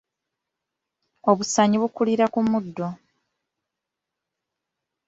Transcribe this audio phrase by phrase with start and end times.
[1.29, 2.87] Obusaanyi bukulira ku muddo.